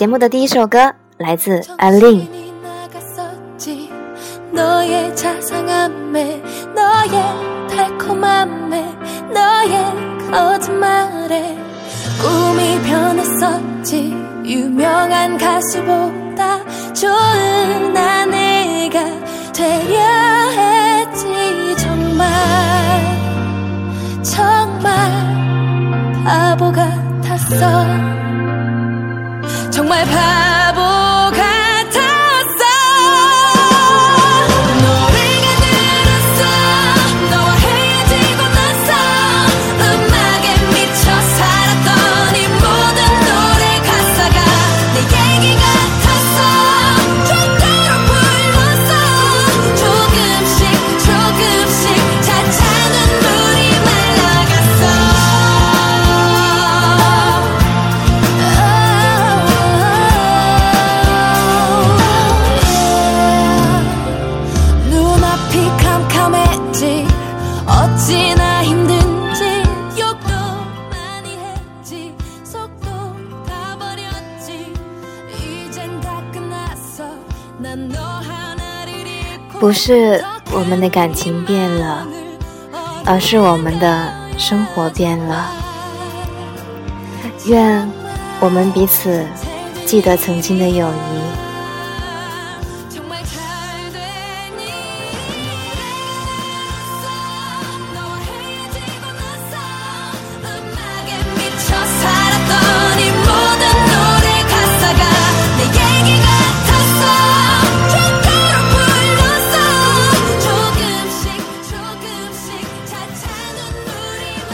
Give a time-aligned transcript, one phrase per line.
[0.00, 1.90] 节目的第一首歌来自阿
[26.24, 27.84] 바보 같았어.
[29.70, 30.39] 정말 바
[79.58, 82.06] 不是我们的感情变了，
[83.04, 85.50] 而是我们的生活变了。
[87.46, 87.88] 愿
[88.40, 89.24] 我们彼此
[89.84, 91.49] 记得曾经的友谊。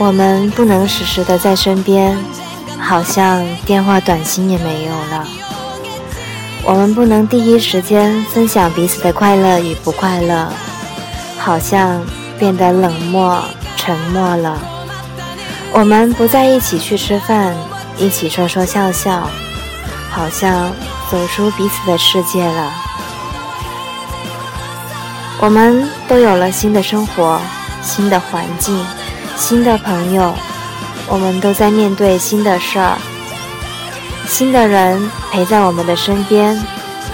[0.00, 2.16] 我们不能时时的在身边，
[2.78, 5.26] 好像电话短信也没有了。
[6.64, 10.48] 我们不能第一时间分享彼此的快乐与不快乐，
[11.36, 12.00] 好像
[12.38, 13.42] 变得冷漠、
[13.76, 14.56] 沉默了。
[15.72, 17.54] 我们不再一起去吃饭，
[17.96, 19.28] 一起说说笑笑，
[20.10, 20.72] 好像
[21.10, 22.72] 走出彼此的世界了。
[25.40, 27.40] 我们都有了新的生活、
[27.82, 28.84] 新的环境、
[29.38, 30.34] 新的朋友，
[31.08, 32.98] 我们都在面对新的事儿。
[34.26, 36.60] 新的人陪在我们的身边，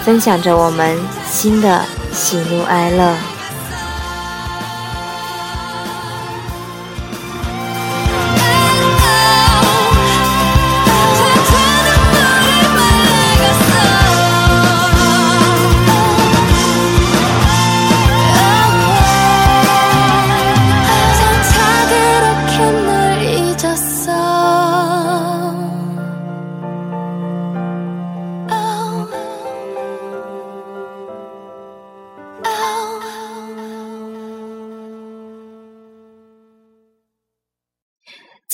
[0.03, 0.97] 分享着我们
[1.31, 3.15] 新的喜怒哀乐。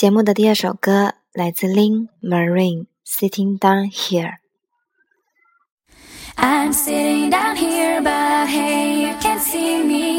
[0.01, 4.31] 节目的第二首歌来自 Lin Marine，《Sitting Down Here》。
[6.37, 10.10] I'm sitting down here, but hey, you can't see me.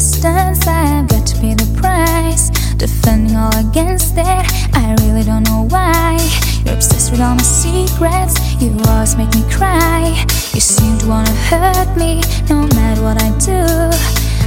[0.00, 2.48] Distance, I've got to pay the price.
[2.78, 6.16] Defending all against it, I really don't know why.
[6.64, 10.16] You're obsessed with all my secrets, you always make me cry.
[10.54, 13.60] You seem to wanna hurt me, no matter what I do.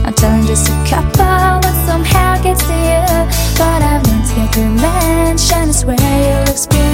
[0.03, 3.05] I'm telling just a couple, but somehow gets to you.
[3.61, 6.92] But I've learned to get revenge, and I swear you'll experience that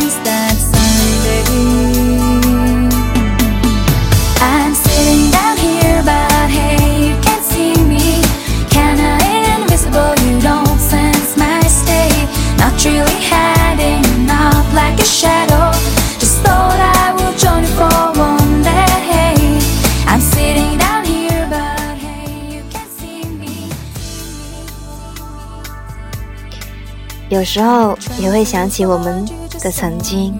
[27.29, 29.23] 有时候也会想起我们
[29.61, 30.33] 的曾经，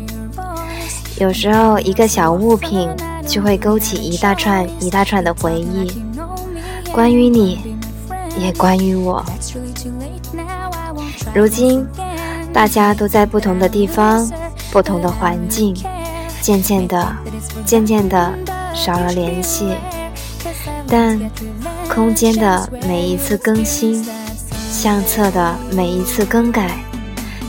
[1.19, 2.89] 有时候一个小物品
[3.27, 5.91] 就会勾起一大串一大串的回忆，
[6.91, 7.77] 关于你，
[8.39, 9.23] 也关于我。
[11.33, 11.85] 如今，
[12.51, 14.27] 大家都在不同的地方，
[14.71, 15.75] 不同的环境，
[16.41, 17.15] 渐渐的，
[17.65, 18.33] 渐渐的
[18.73, 19.75] 少了联系。
[20.87, 21.19] 但
[21.87, 24.03] 空间的每一次更新，
[24.69, 26.69] 相册的每一次更改，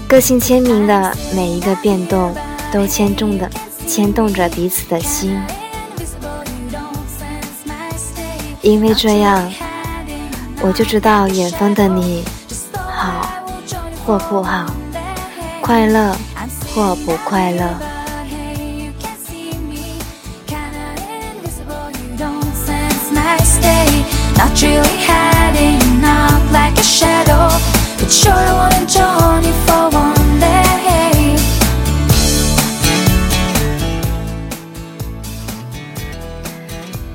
[0.08, 2.34] 个性签名的每一个变动，
[2.72, 3.48] 都牵动的
[3.86, 5.38] 牵动着彼此的心。
[8.62, 9.52] 因为这样，
[10.62, 12.24] 我就知道远方的你，
[12.74, 13.26] 好
[14.04, 14.66] 或不好，
[15.60, 16.16] 快乐
[16.74, 17.68] 或不快乐。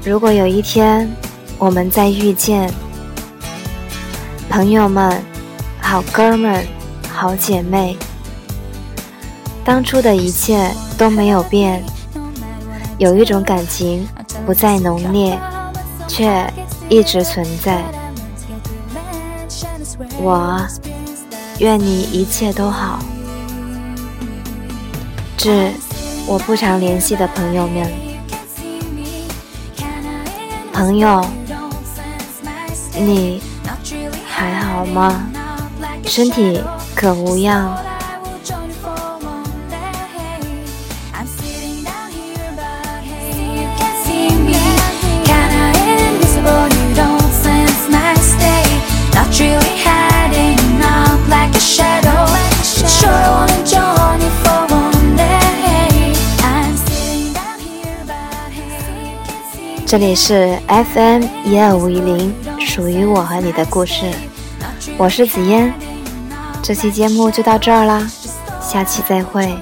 [0.03, 1.09] 如果有一天。
[1.57, 2.69] 我们再遇见，
[4.49, 5.23] 朋友们、
[5.79, 6.67] 好哥们、
[7.09, 7.95] 好姐妹，
[9.63, 11.81] 当初的一切都没有变，
[12.97, 14.05] 有一种感情
[14.45, 15.39] 不再浓烈，
[16.09, 16.45] 却
[16.89, 17.81] 一直存在。
[20.17, 20.67] 我
[21.59, 22.99] 愿你一切都好，
[25.37, 25.71] 致
[26.27, 27.91] 我不常联系的朋友们，
[30.73, 31.25] 朋友。
[32.97, 33.41] 你
[34.25, 35.27] 还好吗？
[36.05, 36.63] 身体
[36.95, 37.77] 可无恙？
[59.85, 62.33] 这里是 FM 一二五一零。
[62.59, 64.11] 属于我和你的故事，
[64.97, 65.71] 我是紫嫣，
[66.63, 68.09] 这期节目就到这儿啦，
[68.59, 69.55] 下期再会，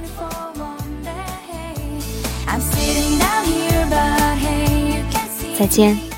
[5.60, 6.13] 再见。